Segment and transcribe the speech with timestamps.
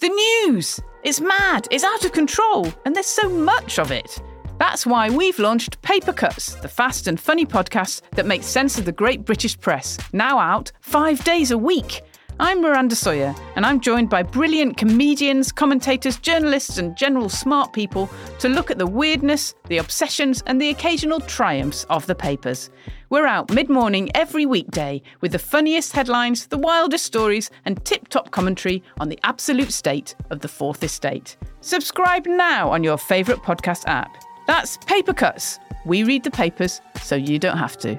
[0.00, 0.08] The
[0.46, 0.78] news!
[1.02, 4.22] It's mad, it's out of control, and there's so much of it.
[4.60, 8.84] That's why we've launched Paper Cuts, the fast and funny podcast that makes sense of
[8.84, 12.02] the great British press, now out five days a week.
[12.38, 18.08] I'm Miranda Sawyer, and I'm joined by brilliant comedians, commentators, journalists, and general smart people
[18.38, 22.70] to look at the weirdness, the obsessions, and the occasional triumphs of the papers.
[23.10, 28.08] We're out mid morning every weekday with the funniest headlines, the wildest stories, and tip
[28.08, 31.38] top commentary on the absolute state of the Fourth Estate.
[31.62, 34.14] Subscribe now on your favourite podcast app.
[34.46, 35.58] That's Paper Cuts.
[35.86, 37.98] We read the papers so you don't have to.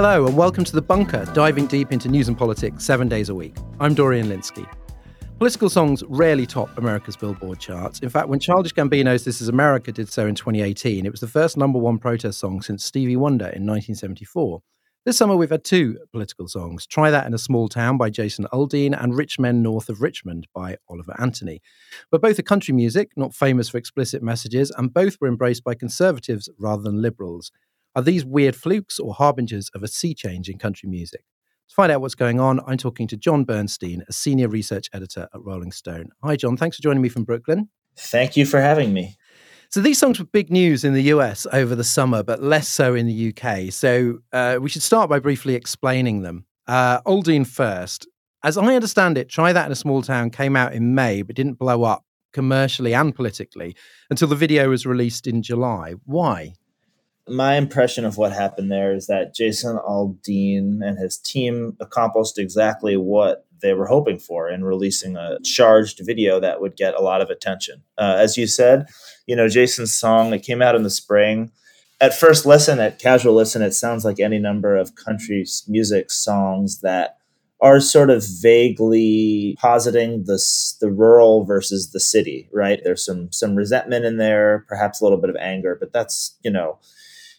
[0.00, 3.34] Hello, and welcome to The Bunker, diving deep into news and politics seven days a
[3.34, 3.56] week.
[3.80, 4.64] I'm Dorian Lynskey.
[5.38, 7.98] Political songs rarely top America's Billboard charts.
[7.98, 11.26] In fact, when Childish Gambino's This Is America did so in 2018, it was the
[11.26, 14.62] first number one protest song since Stevie Wonder in 1974.
[15.04, 18.46] This summer, we've had two political songs Try That in a Small Town by Jason
[18.52, 21.60] Aldean and Rich Men North of Richmond by Oliver Anthony.
[22.12, 25.74] But both are country music, not famous for explicit messages, and both were embraced by
[25.74, 27.50] conservatives rather than liberals.
[27.98, 31.24] Are these weird flukes or harbingers of a sea change in country music?
[31.68, 35.26] To find out what's going on, I'm talking to Jon Bernstein, a senior research editor
[35.34, 36.10] at Rolling Stone.
[36.22, 36.56] Hi, Jon.
[36.56, 37.70] Thanks for joining me from Brooklyn.
[37.96, 39.16] Thank you for having me.
[39.70, 42.94] So these songs were big news in the US over the summer, but less so
[42.94, 43.72] in the UK.
[43.72, 46.46] So uh, we should start by briefly explaining them.
[46.68, 48.06] Uh, Aldean first.
[48.44, 51.34] As I understand it, Try That in a Small Town came out in May, but
[51.34, 53.74] didn't blow up commercially and politically
[54.08, 55.94] until the video was released in July.
[56.04, 56.52] Why?
[57.28, 62.96] My impression of what happened there is that Jason Aldean and his team accomplished exactly
[62.96, 67.20] what they were hoping for in releasing a charged video that would get a lot
[67.20, 67.82] of attention.
[67.96, 68.86] Uh, as you said,
[69.26, 71.50] you know, Jason's song, it came out in the spring.
[72.00, 76.80] At first listen, at casual listen, it sounds like any number of country music songs
[76.80, 77.16] that
[77.60, 80.40] are sort of vaguely positing the
[80.80, 82.80] the rural versus the city, right?
[82.84, 86.52] There's some some resentment in there, perhaps a little bit of anger, but that's, you
[86.52, 86.78] know,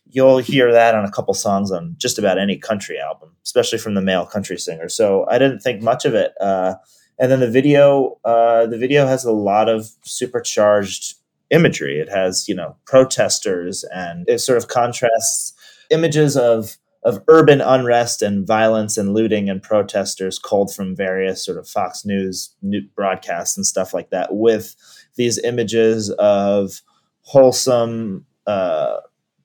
[0.10, 3.94] you'll hear that on a couple songs on just about any country album, especially from
[3.94, 4.90] the male country singer.
[4.90, 6.34] So I didn't think much of it.
[6.42, 6.76] Uh,
[7.20, 11.16] and then the video, uh, the video has a lot of supercharged
[11.50, 12.00] imagery.
[12.00, 15.54] It has, you know, protesters and it sort of contrasts
[15.90, 21.58] images of of urban unrest and violence and looting and protesters culled from various sort
[21.58, 22.54] of Fox News
[22.94, 24.76] broadcasts and stuff like that with
[25.16, 26.82] these images of
[27.22, 28.98] wholesome uh,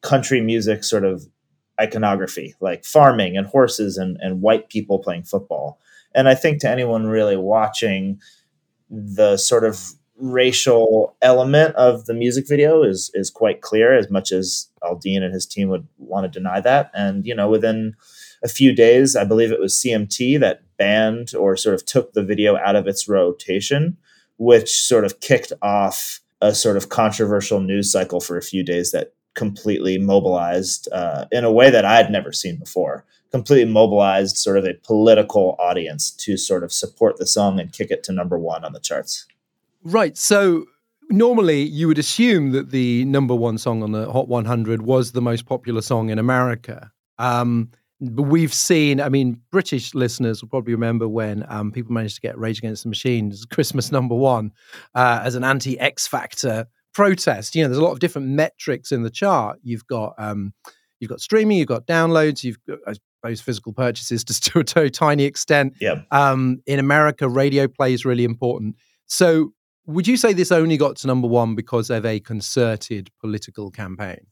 [0.05, 1.27] country music sort of
[1.81, 5.81] iconography, like farming and horses and, and white people playing football.
[6.15, 8.21] And I think to anyone really watching,
[8.89, 9.81] the sort of
[10.17, 15.35] racial element of the music video is is quite clear, as much as Aldean and
[15.35, 16.91] his team would want to deny that.
[16.95, 17.97] And you know, within
[18.45, 22.23] a few days, I believe it was CMT that banned or sort of took the
[22.23, 23.97] video out of its rotation,
[24.37, 28.93] which sort of kicked off a sort of controversial news cycle for a few days
[28.93, 33.05] that completely mobilized uh, in a way that I had never seen before.
[33.31, 37.91] Completely mobilized sort of a political audience to sort of support the song and kick
[37.91, 39.27] it to number one on the charts.
[39.83, 40.17] Right.
[40.17, 40.67] So
[41.11, 45.21] normally you would assume that the number one song on the Hot 100 was the
[45.21, 46.91] most popular song in America.
[47.19, 52.17] Um, but we've seen, I mean, British listeners will probably remember when um, people managed
[52.17, 54.53] to get Rage Against the Machine as Christmas number one
[54.95, 57.55] uh, as an anti X Factor protest.
[57.55, 59.59] You know, there's a lot of different metrics in the chart.
[59.63, 60.55] You've got um,
[61.01, 64.91] you've got streaming, you've got downloads, you've got I suppose physical purchases to, to a
[64.91, 65.75] tiny extent.
[65.81, 66.03] Yeah.
[66.11, 68.77] Um, in America, radio play is really important.
[69.07, 69.53] So,
[69.87, 74.27] would you say this only got to number one because of a concerted political campaign?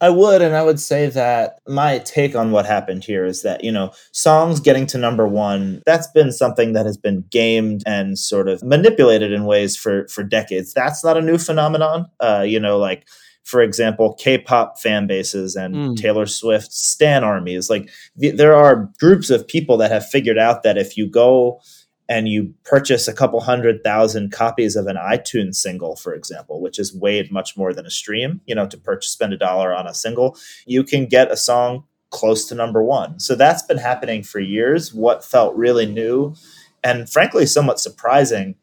[0.00, 3.64] I would, and I would say that my take on what happened here is that,
[3.64, 8.16] you know, songs getting to number one, that's been something that has been gamed and
[8.16, 10.72] sort of manipulated in ways for for decades.
[10.72, 12.06] That's not a new phenomenon.
[12.20, 13.08] Uh, you know, like
[13.42, 15.96] for example, K-pop fan bases and mm.
[15.96, 17.70] Taylor Swift stan armies.
[17.70, 17.90] Like
[18.20, 21.60] th- there are groups of people that have figured out that if you go
[22.08, 26.78] and you purchase a couple hundred thousand copies of an iTunes single, for example, which
[26.78, 29.86] is weighed much more than a stream, you know, to purchase, spend a dollar on
[29.86, 33.20] a single, you can get a song close to number one.
[33.20, 34.94] So that's been happening for years.
[34.94, 36.34] What felt really new
[36.82, 38.54] and frankly somewhat surprising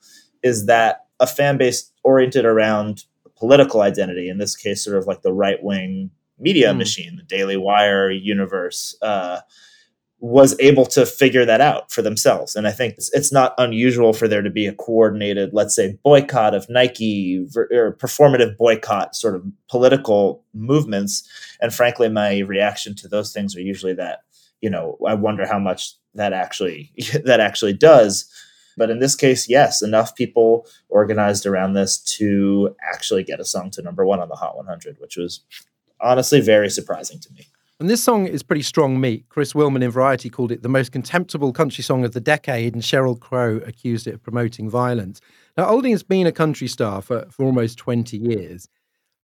[0.42, 3.03] is that a fan base oriented around
[3.36, 6.09] political identity, in this case, sort of like the right wing
[6.39, 6.77] media mm.
[6.77, 9.42] machine, the Daily Wire universe, uh,
[10.19, 12.56] was able to figure that out for themselves.
[12.56, 15.97] And I think it's, it's, not unusual for there to be a coordinated, let's say,
[16.03, 21.29] boycott of Nike or performative boycott sort of political movements.
[21.59, 24.19] And frankly, my reaction to those things are usually that,
[24.62, 26.91] you know, I wonder how much that actually
[27.25, 28.31] that actually does.
[28.77, 33.69] But in this case, yes, enough people organized around this to actually get a song
[33.71, 35.41] to number one on the Hot 100, which was
[36.01, 37.47] honestly very surprising to me.
[37.77, 39.25] And this song is pretty strong meat.
[39.27, 42.81] Chris Willman in Variety called it the most contemptible country song of the decade, and
[42.81, 45.19] Sheryl Crow accused it of promoting violence.
[45.57, 48.69] Now, has been a country star for, for almost 20 years.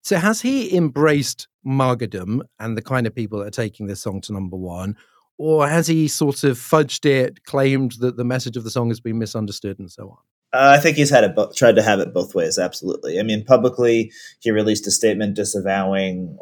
[0.02, 4.20] So has he embraced martyrdom and the kind of people that are taking this song
[4.23, 4.96] to number one?
[5.38, 9.00] Or has he sort of fudged it, claimed that the message of the song has
[9.00, 10.30] been misunderstood, and so on?
[10.52, 12.58] Uh, I think he's had it bo- tried to have it both ways.
[12.58, 13.20] Absolutely.
[13.20, 14.11] I mean, publicly,
[14.41, 16.37] he released a statement disavowing,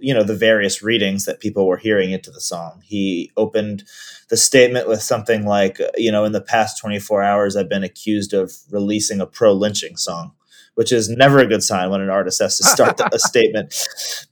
[0.00, 2.82] you know, the various readings that people were hearing into the song.
[2.84, 3.84] He opened
[4.28, 8.34] the statement with something like, you know, in the past 24 hours, I've been accused
[8.34, 10.32] of releasing a pro lynching song,
[10.74, 13.74] which is never a good sign when an artist has to start a statement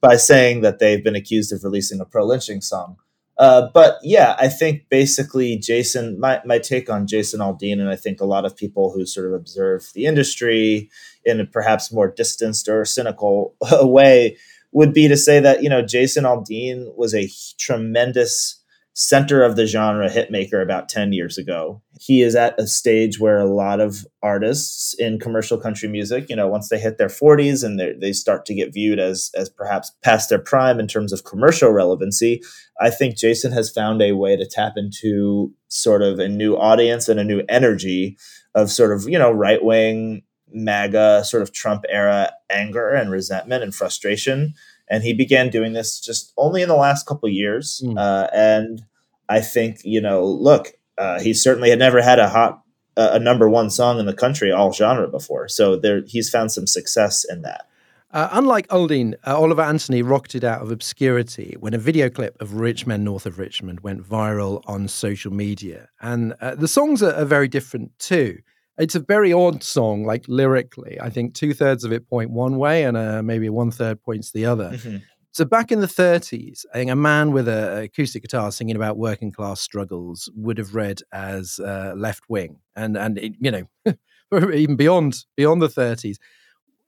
[0.03, 2.97] by saying that they've been accused of releasing a pro lynching song.
[3.37, 7.97] Uh, but yeah, I think basically Jason, my, my take on Jason Aldean, and I
[7.97, 10.89] think a lot of people who sort of observe the industry
[11.25, 14.37] in a perhaps more distanced or cynical way
[14.73, 17.29] would be to say that, you know, Jason Aldean was a
[17.59, 18.61] tremendous
[18.97, 21.83] center of the genre hitmaker about 10 years ago.
[22.01, 26.37] He is at a stage where a lot of artists in commercial country music, you
[26.37, 29.91] know, once they hit their 40s and they start to get viewed as as perhaps
[30.03, 32.41] past their prime in terms of commercial relevancy,
[32.81, 37.09] I think Jason has found a way to tap into sort of a new audience
[37.09, 38.17] and a new energy
[38.55, 43.75] of sort of, you know, right-wing MAGA sort of Trump era anger and resentment and
[43.75, 44.55] frustration
[44.89, 47.83] and he began doing this just only in the last couple years.
[47.85, 47.99] Mm.
[47.99, 48.83] Uh, and
[49.29, 52.63] I think you know, look, uh, he certainly had never had a hot
[52.97, 56.53] uh, a number one song in the country all genre before, so there he's found
[56.53, 57.67] some success in that.
[58.15, 62.55] Uh, unlike Aldean, uh, Oliver Anthony rocketed out of obscurity when a video clip of
[62.55, 65.89] Rich Men North of Richmond went viral on social media.
[66.01, 68.39] And uh, the songs are, are, very different too
[68.79, 70.99] it's a very odd song, like lyrically.
[71.01, 74.33] I think two thirds of it point one way and uh, maybe one third points
[74.33, 74.71] the other.
[74.71, 74.97] Mm-hmm.
[75.35, 78.97] So back in the 30s, I think a man with an acoustic guitar singing about
[78.97, 83.95] working class struggles would have read as uh, left wing, and and it, you know
[84.55, 86.19] even beyond beyond the 30s.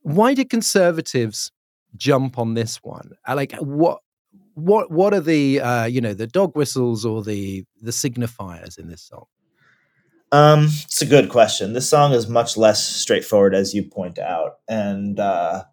[0.03, 1.51] Why did conservatives
[1.97, 3.13] jump on this one?
[3.27, 3.99] Uh, like what
[4.55, 8.87] what what are the uh, you know the dog whistles or the the signifiers in
[8.87, 9.25] this song?
[10.33, 11.73] Um, it's a good question.
[11.73, 15.65] This song is much less straightforward, as you point out, and uh,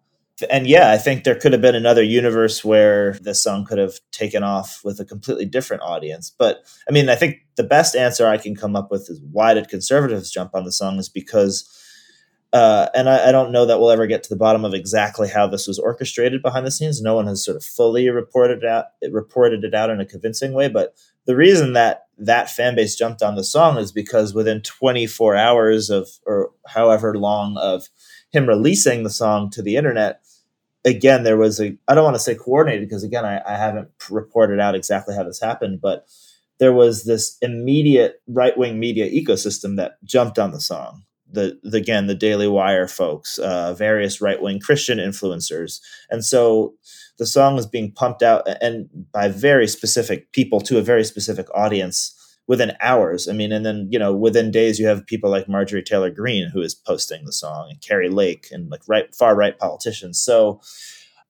[0.50, 3.98] and yeah, I think there could have been another universe where this song could have
[4.12, 6.32] taken off with a completely different audience.
[6.36, 9.54] But I mean, I think the best answer I can come up with is why
[9.54, 11.70] did conservatives jump on the song is because.
[12.52, 15.28] Uh, and I, I, don't know that we'll ever get to the bottom of exactly
[15.28, 17.02] how this was orchestrated behind the scenes.
[17.02, 20.52] No one has sort of fully reported it out, reported it out in a convincing
[20.52, 20.68] way.
[20.68, 20.94] But
[21.26, 25.90] the reason that that fan base jumped on the song is because within 24 hours
[25.90, 27.88] of or however long of
[28.30, 30.20] him releasing the song to the internet
[30.84, 33.88] again there was a i don't want to say coordinated because again I, I haven't
[34.08, 36.06] reported out exactly how this happened but
[36.58, 41.04] there was this immediate right-wing media ecosystem that jumped on the song
[41.34, 46.74] the, the again the daily wire folks uh, various right-wing christian influencers and so
[47.18, 51.46] the song was being pumped out and by very specific people to a very specific
[51.54, 53.28] audience within hours.
[53.28, 56.50] I mean, and then you know within days you have people like Marjorie Taylor Greene
[56.50, 60.20] who is posting the song and Kari Lake and like right far right politicians.
[60.20, 60.60] So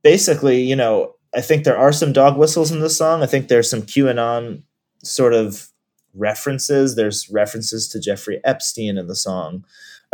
[0.03, 3.23] basically, you know, I think there are some dog whistles in the song.
[3.23, 4.63] I think there's some QAnon
[5.03, 5.69] sort of
[6.15, 6.95] references.
[6.95, 9.65] There's references to Jeffrey Epstein in the song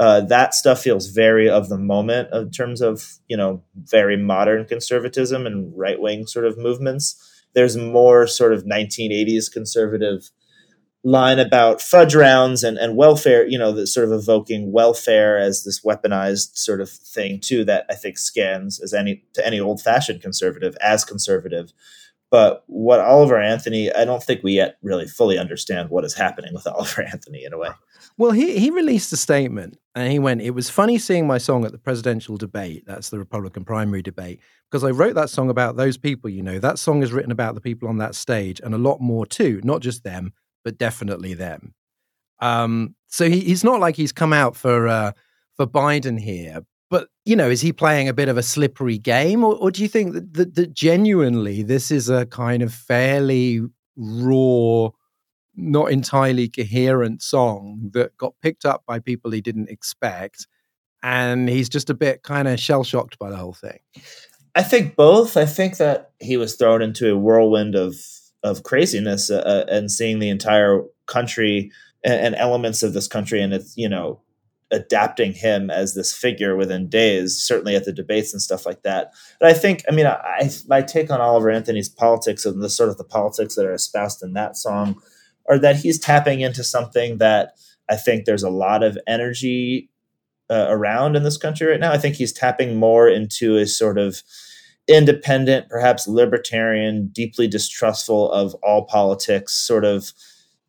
[0.00, 4.64] uh, that stuff feels very of the moment in terms of you know very modern
[4.64, 7.44] conservatism and right wing sort of movements.
[7.54, 10.30] There's more sort of 1980s conservative
[11.02, 15.64] line about fudge rounds and, and welfare, you know, the sort of evoking welfare as
[15.64, 19.82] this weaponized sort of thing too that I think scans as any to any old
[19.82, 21.72] fashioned conservative as conservative.
[22.30, 26.54] But what Oliver Anthony, I don't think we yet really fully understand what is happening
[26.54, 27.70] with Oliver Anthony in a way.
[28.16, 31.64] Well, he, he released a statement and he went, It was funny seeing my song
[31.64, 32.84] at the presidential debate.
[32.86, 34.40] That's the Republican primary debate.
[34.70, 36.60] Because I wrote that song about those people, you know.
[36.60, 39.60] That song is written about the people on that stage and a lot more too,
[39.64, 40.32] not just them,
[40.64, 41.74] but definitely them.
[42.40, 45.12] Um, so he, he's not like he's come out for uh,
[45.56, 46.64] for Biden here.
[46.90, 49.44] But, you know, is he playing a bit of a slippery game?
[49.44, 53.60] Or, or do you think that, that, that genuinely this is a kind of fairly
[53.96, 54.90] raw
[55.56, 60.46] not entirely coherent song that got picked up by people he didn't expect.
[61.02, 63.78] And he's just a bit kind of shell shocked by the whole thing.
[64.54, 65.36] I think both.
[65.36, 67.94] I think that he was thrown into a whirlwind of
[68.42, 71.70] of craziness uh, uh and seeing the entire country
[72.02, 74.18] and, and elements of this country and it's you know
[74.72, 79.12] adapting him as this figure within days, certainly at the debates and stuff like that.
[79.40, 82.88] But I think, I mean, I, my take on Oliver Anthony's politics and the sort
[82.88, 85.00] of the politics that are espoused in that song
[85.48, 87.54] are that he's tapping into something that
[87.88, 89.90] I think there's a lot of energy
[90.48, 91.92] uh, around in this country right now.
[91.92, 94.22] I think he's tapping more into a sort of
[94.88, 100.12] independent, perhaps libertarian, deeply distrustful of all politics, sort of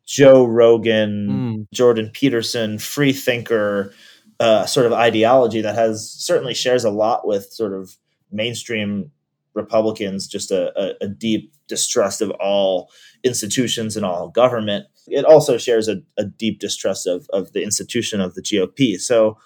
[0.06, 1.66] Joe Rogan, mm.
[1.72, 3.94] Jordan Peterson, free thinker
[4.40, 7.96] uh, sort of ideology that has certainly shares a lot with sort of
[8.30, 9.10] mainstream
[9.54, 12.90] Republicans, just a, a, a deep distrust of all
[13.22, 14.86] institutions and all government.
[15.06, 18.98] It also shares a, a deep distrust of, of the institution of the GOP.
[18.98, 19.38] So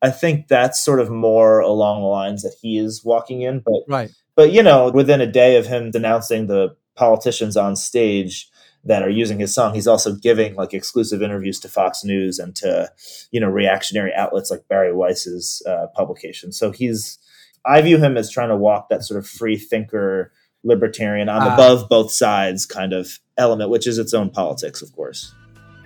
[0.00, 3.60] I think that's sort of more along the lines that he is walking in.
[3.64, 4.10] But right.
[4.34, 8.48] But you know, within a day of him denouncing the politicians on stage,
[8.84, 9.74] that are using his song.
[9.74, 12.90] He's also giving like exclusive interviews to Fox News and to
[13.30, 16.52] you know reactionary outlets like Bari Weiss's uh, publication.
[16.52, 17.18] So he's
[17.64, 20.32] I view him as trying to walk that sort of free thinker,
[20.64, 24.92] libertarian, I'm uh, above both sides kind of element, which is its own politics, of
[24.92, 25.32] course.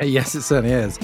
[0.01, 0.99] Yes, it certainly is.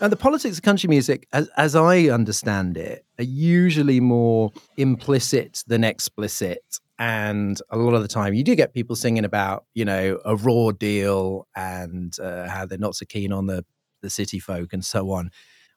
[0.00, 5.62] And the politics of country music, as, as I understand it, are usually more implicit
[5.66, 6.80] than explicit.
[6.98, 10.36] And a lot of the time, you do get people singing about, you know, a
[10.36, 13.64] raw deal and uh, how they're not so keen on the,
[14.00, 15.30] the city folk and so on.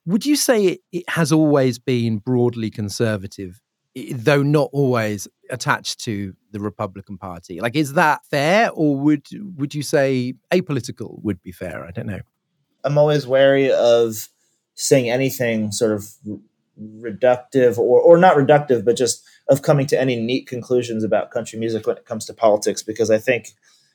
[0.06, 3.60] Would you say it, it has always been broadly conservative,
[4.12, 7.60] though not always attached to the Republican Party?
[7.60, 9.26] Like, is that fair, or would
[9.56, 11.86] would you say apolitical would be fair?
[11.86, 12.20] I don't know.
[12.84, 14.28] I'm always wary of
[14.74, 16.06] saying anything sort of
[16.78, 21.58] reductive or, or not reductive, but just of coming to any neat conclusions about country
[21.58, 23.50] music when it comes to politics, because I think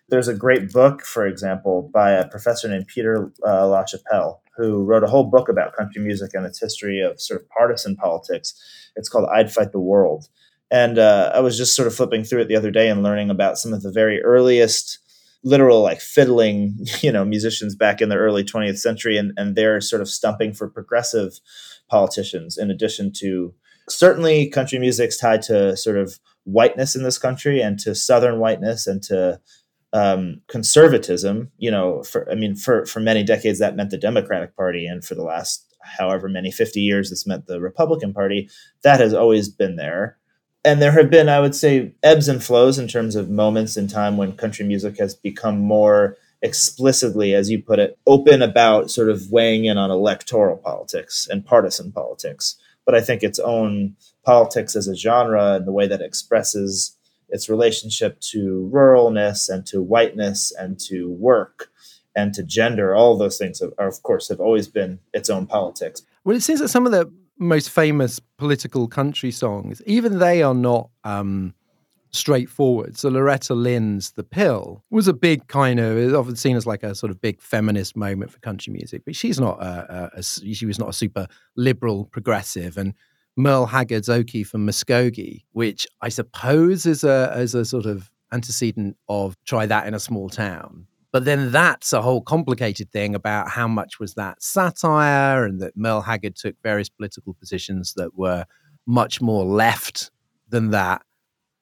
[0.09, 5.03] there's a great book, for example, by a professor named Peter uh, LaChapelle, who wrote
[5.03, 8.53] a whole book about country music and its history of sort of partisan politics.
[8.95, 10.27] It's called I'd Fight the World.
[10.71, 13.29] And uh, I was just sort of flipping through it the other day and learning
[13.29, 14.99] about some of the very earliest
[15.43, 19.81] literal like fiddling you know musicians back in the early 20th century and, and they're
[19.81, 21.39] sort of stumping for progressive
[21.89, 23.53] politicians in addition to
[23.87, 28.85] certainly country music's tied to sort of whiteness in this country and to southern whiteness
[28.85, 29.39] and to
[29.91, 34.55] um, conservatism you know for i mean for for many decades that meant the democratic
[34.55, 38.49] party and for the last however many 50 years this meant the republican party
[38.83, 40.18] that has always been there
[40.65, 43.87] and there have been, I would say, ebbs and flows in terms of moments in
[43.87, 49.09] time when country music has become more explicitly, as you put it, open about sort
[49.09, 52.55] of weighing in on electoral politics and partisan politics.
[52.85, 56.97] But I think its own politics as a genre and the way that it expresses
[57.29, 61.69] its relationship to ruralness and to whiteness and to work
[62.15, 66.01] and to gender, all those things are, of course, have always been its own politics.
[66.23, 70.53] Well, it seems that some of the most famous political country songs, even they are
[70.53, 71.53] not um,
[72.11, 72.97] straightforward.
[72.97, 76.83] So Loretta Lynn's "The Pill" was a big kind of it's often seen as like
[76.83, 80.23] a sort of big feminist moment for country music, but she's not a, a, a
[80.23, 82.93] she was not a super liberal progressive and.
[83.37, 88.97] Merle Haggard's Okie from Muskogee, which I suppose is a is a sort of antecedent
[89.07, 90.87] of try that in a small town.
[91.11, 95.75] But then that's a whole complicated thing about how much was that satire and that
[95.75, 98.45] Merle Haggard took various political positions that were
[98.85, 100.11] much more left
[100.49, 101.01] than that.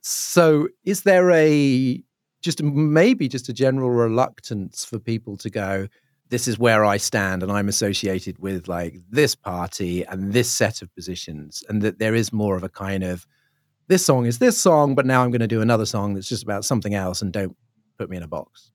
[0.01, 2.04] So is there a
[2.42, 5.88] just maybe just a general reluctance for people to go,
[6.30, 10.82] this is where I stand and I'm associated with like this party and this set
[10.82, 13.25] of positions, and that there is more of a kind of
[13.88, 16.44] this song is this song, but now I'm going to do another song that's just
[16.44, 17.56] about something else and don't
[17.98, 18.72] put me in a box.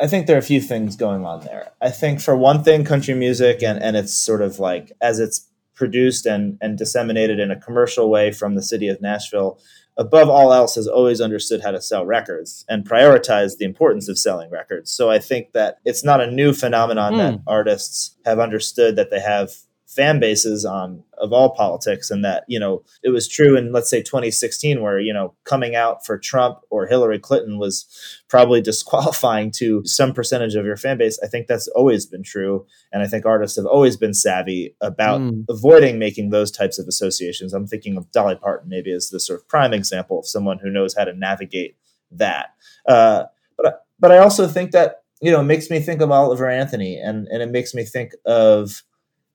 [0.00, 1.72] I think there are a few things going on there.
[1.80, 5.48] I think for one thing, country music and, and it's sort of like as it's
[5.74, 9.58] produced and, and disseminated in a commercial way from the city of Nashville,
[9.96, 14.18] above all else, has always understood how to sell records and prioritize the importance of
[14.18, 14.90] selling records.
[14.90, 17.16] So I think that it's not a new phenomenon mm.
[17.18, 19.52] that artists have understood that they have
[19.94, 23.88] fan bases on of all politics and that you know it was true in let's
[23.88, 27.86] say 2016 where you know coming out for Trump or Hillary Clinton was
[28.28, 31.18] probably disqualifying to some percentage of your fan base.
[31.22, 35.20] I think that's always been true and I think artists have always been savvy about
[35.20, 35.44] mm.
[35.48, 37.52] avoiding making those types of associations.
[37.52, 40.70] I'm thinking of Dolly Parton maybe as the sort of prime example of someone who
[40.70, 41.76] knows how to navigate
[42.10, 42.54] that.
[42.86, 43.24] Uh,
[43.56, 46.98] but but I also think that you know, it makes me think of Oliver Anthony
[46.98, 48.82] and, and it makes me think of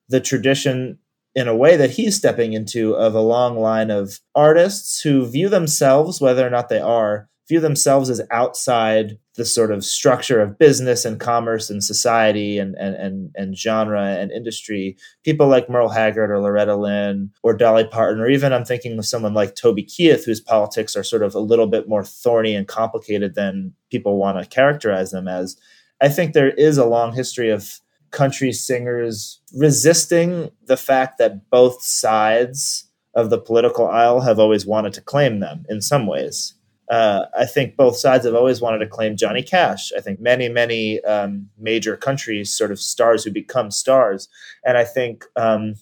[0.09, 0.99] the tradition
[1.35, 5.47] in a way that he's stepping into of a long line of artists who view
[5.47, 10.59] themselves, whether or not they are, view themselves as outside the sort of structure of
[10.59, 14.95] business and commerce and society and, and, and, and genre and industry.
[15.23, 19.05] People like Merle Haggard or Loretta Lynn or Dolly Parton, or even I'm thinking of
[19.05, 22.67] someone like Toby Keith, whose politics are sort of a little bit more thorny and
[22.67, 25.57] complicated than people want to characterize them as.
[26.01, 27.79] I think there is a long history of
[28.11, 32.85] country singers resisting the fact that both sides
[33.15, 36.53] of the political aisle have always wanted to claim them in some ways.
[36.89, 39.91] Uh, I think both sides have always wanted to claim Johnny Cash.
[39.95, 44.27] I think many, many um, major countries, sort of stars who become stars,
[44.65, 45.75] and I think um,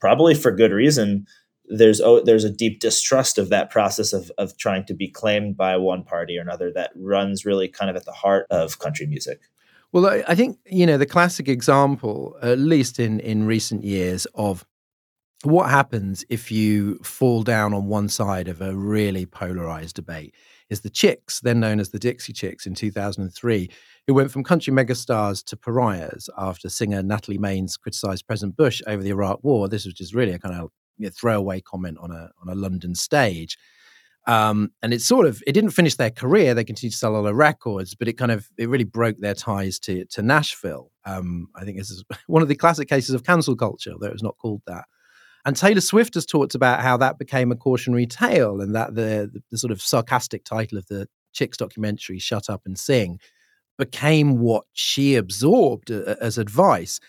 [0.00, 1.26] probably for good reason.
[1.70, 5.56] There's oh, there's a deep distrust of that process of of trying to be claimed
[5.56, 9.06] by one party or another that runs really kind of at the heart of country
[9.06, 9.40] music.
[9.92, 14.64] Well, I think you know the classic example, at least in in recent years, of
[15.44, 20.34] what happens if you fall down on one side of a really polarized debate
[20.68, 23.70] is the Chicks, then known as the Dixie Chicks, in 2003,
[24.06, 29.02] who went from country megastars to pariahs after singer Natalie Maines criticized President Bush over
[29.02, 29.68] the Iraq War.
[29.68, 32.54] This was just really a kind of you know, throwaway comment on a on a
[32.54, 33.56] London stage.
[34.28, 36.52] Um, and it sort of it didn't finish their career.
[36.52, 39.18] They continued to sell a lot of records, but it kind of it really broke
[39.18, 40.92] their ties to to Nashville.
[41.06, 44.12] Um, I think this is one of the classic cases of cancel culture, though it
[44.12, 44.84] was not called that.
[45.46, 49.30] And Taylor Swift has talked about how that became a cautionary tale, and that the,
[49.32, 53.18] the, the sort of sarcastic title of the Chicks documentary, "Shut Up and Sing,"
[53.78, 57.00] became what she absorbed uh, as advice.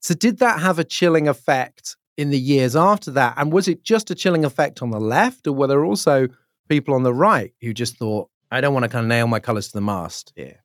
[0.00, 3.34] So, did that have a chilling effect in the years after that?
[3.36, 6.26] And was it just a chilling effect on the left, or were there also
[6.68, 9.40] people on the right who just thought, I don't want to kind of nail my
[9.40, 10.60] colors to the mast here.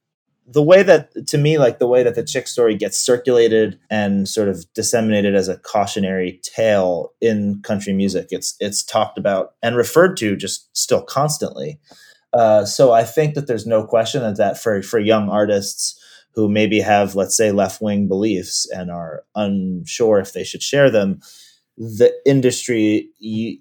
[0.52, 4.28] The way that, to me, like the way that the chick story gets circulated and
[4.28, 9.76] sort of disseminated as a cautionary tale in country music, it's it's talked about and
[9.76, 11.80] referred to just still constantly.
[12.34, 16.00] Uh, so I think that there's no question that, that for for young artists
[16.34, 20.90] who maybe have, let's say, left wing beliefs and are unsure if they should share
[20.90, 21.20] them,
[21.80, 23.10] the industry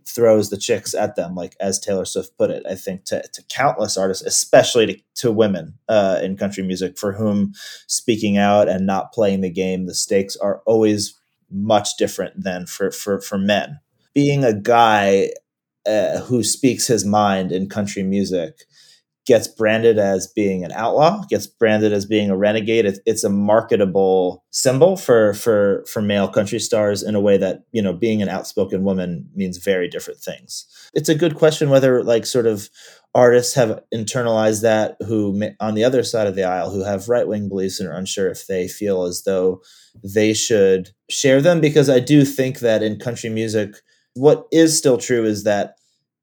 [0.04, 2.64] throws the chicks at them, like as Taylor Swift put it.
[2.68, 7.12] I think to, to countless artists, especially to, to women uh, in country music, for
[7.12, 7.52] whom
[7.87, 11.14] speaking out and not playing the game, the stakes are always
[11.48, 13.78] much different than for for for men.
[14.14, 15.31] Being a guy
[15.87, 18.64] uh, who speaks his mind in country music
[19.28, 22.86] gets branded as being an outlaw, gets branded as being a renegade.
[22.86, 27.64] It's, it's a marketable symbol for for for male country stars in a way that
[27.70, 30.66] you know being an outspoken woman means very different things.
[30.94, 32.70] It's a good question whether like sort of
[33.14, 37.28] artists have internalized that who on the other side of the aisle who have right
[37.28, 39.60] wing beliefs and are unsure if they feel as though
[40.02, 43.76] they should share them because I do think that in country music
[44.14, 45.77] what is still true is that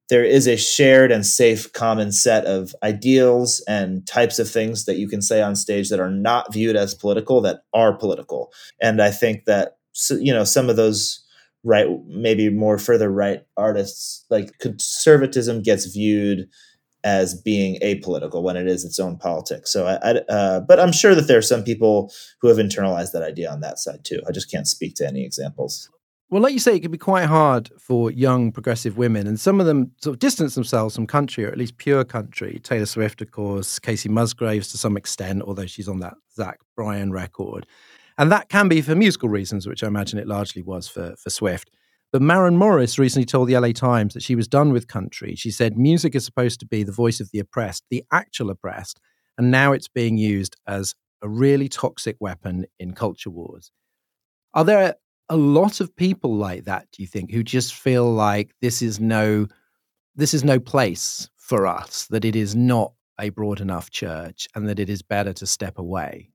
[0.09, 4.97] there is a shared and safe common set of ideals and types of things that
[4.97, 8.51] you can say on stage that are not viewed as political that are political.
[8.81, 9.77] And i think that
[10.11, 11.23] you know some of those
[11.63, 16.47] right maybe more further right artists like conservatism gets viewed
[17.03, 19.71] as being apolitical when it is its own politics.
[19.71, 23.13] So i, I uh, but i'm sure that there are some people who have internalized
[23.13, 24.21] that idea on that side too.
[24.27, 25.89] I just can't speak to any examples
[26.29, 29.59] well, like you say, it can be quite hard for young progressive women, and some
[29.59, 32.59] of them sort of distance themselves from country, or at least pure country.
[32.63, 37.11] Taylor Swift, of course, Kacey Musgraves to some extent, although she's on that Zach Bryan
[37.11, 37.67] record.
[38.17, 41.29] And that can be for musical reasons, which I imagine it largely was for, for
[41.29, 41.69] Swift.
[42.11, 45.35] But Maren Morris recently told the LA Times that she was done with country.
[45.35, 48.99] She said music is supposed to be the voice of the oppressed, the actual oppressed,
[49.37, 53.71] and now it's being used as a really toxic weapon in culture wars.
[54.53, 54.95] Are there
[55.29, 58.99] a lot of people like that do you think who just feel like this is
[58.99, 59.47] no
[60.15, 64.67] this is no place for us that it is not a broad enough church and
[64.67, 66.29] that it is better to step away?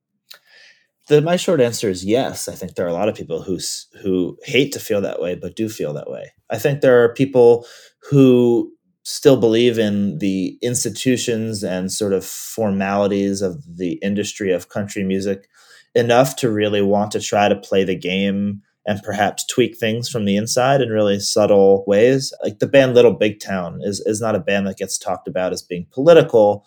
[1.09, 2.49] The, my short answer is yes.
[2.49, 3.59] I think there are a lot of people who
[4.03, 6.33] who hate to feel that way but do feel that way.
[6.51, 7.67] I think there are people
[8.11, 8.73] who
[9.03, 15.49] still believe in the institutions and sort of formalities of the industry of country music
[15.95, 20.25] enough to really want to try to play the game and perhaps tweak things from
[20.25, 22.35] the inside in really subtle ways.
[22.43, 25.53] Like the band Little Big Town is, is not a band that gets talked about
[25.53, 26.67] as being political,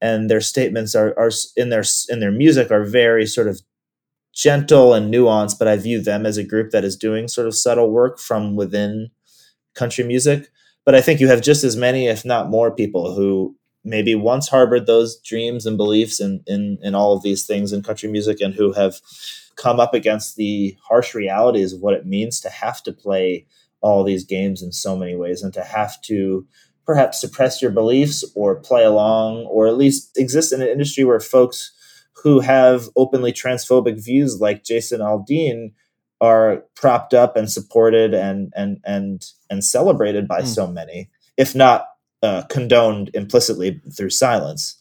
[0.00, 3.60] and their statements are, are in their in their music are very sort of
[4.32, 5.58] gentle and nuanced.
[5.58, 8.56] But I view them as a group that is doing sort of subtle work from
[8.56, 9.10] within
[9.74, 10.48] country music.
[10.86, 13.54] But I think you have just as many, if not more, people who
[13.84, 17.82] maybe once harbored those dreams and beliefs in, in, in all of these things in
[17.82, 19.00] country music and who have
[19.58, 23.46] come up against the harsh realities of what it means to have to play
[23.80, 26.46] all these games in so many ways and to have to
[26.86, 31.20] perhaps suppress your beliefs or play along or at least exist in an industry where
[31.20, 31.72] folks
[32.22, 35.72] who have openly transphobic views like Jason Aldean
[36.20, 40.46] are propped up and supported and and and and celebrated by mm.
[40.46, 41.86] so many if not
[42.22, 44.78] uh, condoned implicitly through silence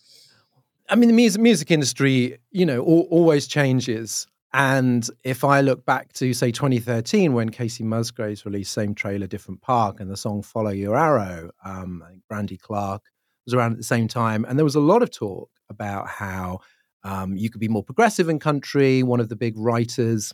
[0.90, 4.28] I mean, the music music industry, you know, always changes.
[4.60, 9.62] And if I look back to, say, 2013, when Kacey Musgraves released Same Trailer, Different
[9.62, 13.04] Park and the song Follow Your Arrow, um, Brandy Clark
[13.46, 14.46] was around at the same time.
[14.46, 16.62] And there was a lot of talk about how
[17.04, 19.04] um, you could be more progressive in country.
[19.04, 20.34] One of the big writers,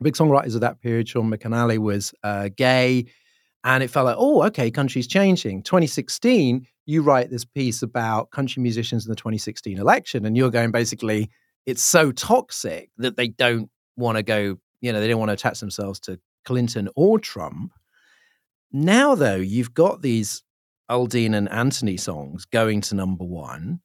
[0.00, 3.06] big songwriters of that period, Shane McAnally, was uh, gay.
[3.64, 5.64] And it felt like, oh, okay, country's changing.
[5.64, 10.70] 2016, you write this piece about country musicians in the 2016 election, and you're going
[10.70, 11.30] basically,
[11.66, 15.34] it's so toxic that they don't want to go, you know, they don't want to
[15.34, 17.72] attach themselves to Clinton or Trump.
[18.72, 20.42] Now, though, you've got these
[20.90, 23.80] Aldean and Anthony songs going to number one.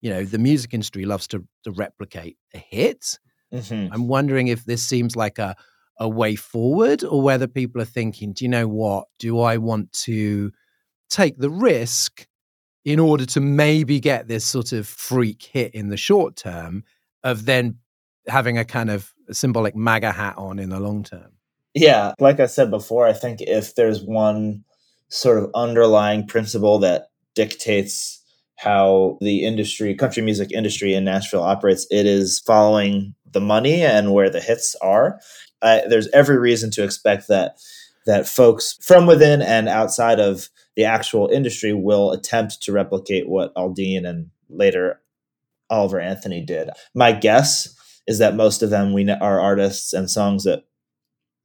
[0.00, 3.18] You know, the music industry loves to, to replicate a hit.
[3.52, 3.92] Mm-hmm.
[3.92, 5.54] I'm wondering if this seems like a,
[5.98, 9.06] a way forward or whether people are thinking, do you know what?
[9.18, 10.50] Do I want to
[11.08, 12.26] take the risk
[12.84, 16.82] in order to maybe get this sort of freak hit in the short term
[17.24, 17.78] of then
[18.26, 21.32] having a kind of symbolic MAGA hat on in the long term.
[21.74, 24.64] Yeah, like I said before, I think if there's one
[25.08, 28.22] sort of underlying principle that dictates
[28.56, 34.12] how the industry, country music industry in Nashville operates, it is following the money and
[34.12, 35.18] where the hits are.
[35.62, 37.56] there's every reason to expect that
[38.04, 43.54] that folks from within and outside of the actual industry will attempt to replicate what
[43.54, 45.01] Aldean and later
[45.72, 46.70] Oliver Anthony did.
[46.94, 47.74] My guess
[48.06, 50.64] is that most of them we are artists and songs that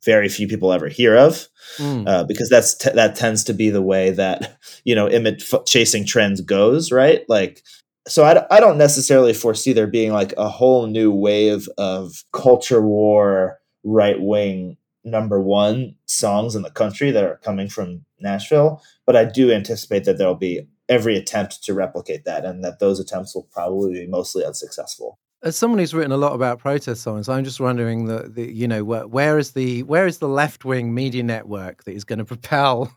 [0.04, 2.08] very few people ever hear of, mm.
[2.08, 5.66] uh, because that's t- that tends to be the way that you know image f-
[5.66, 7.24] chasing trends goes, right?
[7.28, 7.64] Like,
[8.08, 12.24] so I d- I don't necessarily foresee there being like a whole new wave of
[12.32, 18.82] culture war right wing number one songs in the country that are coming from Nashville,
[19.06, 23.00] but I do anticipate that there'll be every attempt to replicate that and that those
[23.00, 27.30] attempts will probably be mostly unsuccessful as someone who's written a lot about protest songs,
[27.30, 30.66] I'm just wondering that the, you know where, where is the where is the left
[30.66, 32.92] wing media network that is going to propel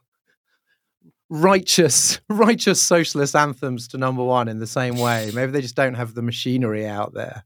[1.28, 5.30] righteous righteous socialist anthems to number one in the same way?
[5.34, 7.44] Maybe they just don't have the machinery out there.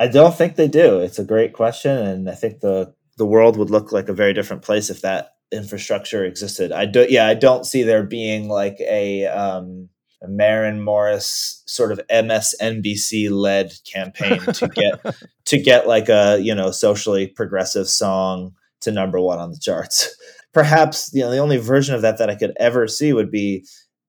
[0.00, 1.00] I don't think they do.
[1.00, 4.32] It's a great question, and I think the the world would look like a very
[4.32, 6.72] different place if that infrastructure existed.
[6.72, 7.10] I don't.
[7.10, 9.88] yeah, I don't see there being like a um,
[10.22, 15.14] a Maren Morris sort of MSNBC led campaign to get
[15.46, 20.14] to get like a you know socially progressive song to number one on the charts.
[20.52, 23.66] Perhaps you know the only version of that that I could ever see would be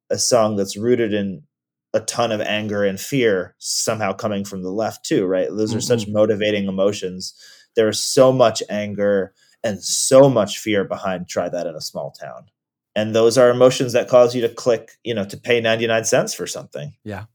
[0.09, 1.43] a song that's rooted in
[1.93, 5.49] a ton of anger and fear somehow coming from the left too, right?
[5.49, 5.99] Those are mm-hmm.
[5.99, 7.33] such motivating emotions.
[7.75, 12.11] There is so much anger and so much fear behind try that in a small
[12.11, 12.45] town.
[12.95, 16.33] And those are emotions that cause you to click you know to pay 99 cents
[16.33, 16.93] for something.
[17.03, 17.25] Yeah.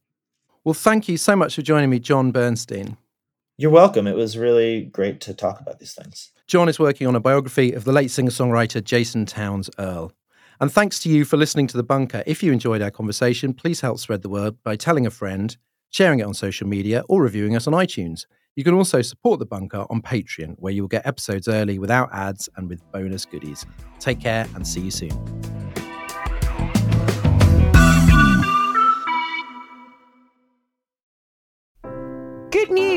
[0.64, 2.96] Well thank you so much for joining me Jon bernstein.
[3.58, 4.06] You're welcome.
[4.06, 6.30] It was really great to talk about these things.
[6.46, 10.12] Jon is working on a biography of the late singer-songwriter Justin Townes Earle.
[10.60, 12.22] And thanks to you for listening to the bunker.
[12.26, 15.56] If you enjoyed our conversation please help spread the word by telling a friend
[15.90, 19.46] sharing it on social media or reviewing us on itunes you can also support The
[19.46, 23.64] Bunker on Patreon, where you will get episodes early without ads and with bonus goodies.
[24.00, 25.65] Take care and see you soon.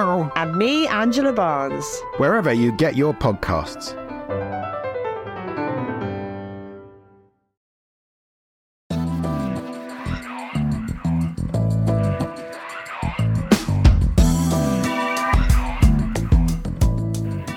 [0.00, 2.00] And me, Angela Barnes.
[2.16, 3.94] Wherever you get your podcasts.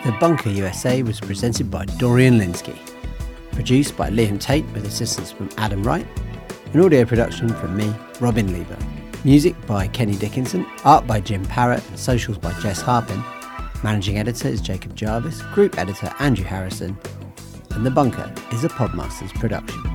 [0.03, 2.77] The Bunker USA was presented by Dorian Lynskey,
[3.53, 6.05] produced by Liam Tate with assistance from Adam Wright,
[6.73, 9.02] an audio production from me, Robin Leeburn.
[9.25, 10.65] Music by Kenny Dickinson.
[10.83, 11.81] Art by Jim Parrott.
[11.97, 13.23] Socials by Jess Harpin.
[13.81, 15.41] Managing editor is Jacob Jarvis.
[15.53, 16.97] Group editor Andrew Harrison.
[17.71, 19.92] And The Bunker is a Podmasters production.